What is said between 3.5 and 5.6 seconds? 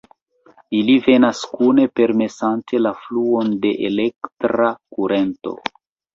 de elektra kurento.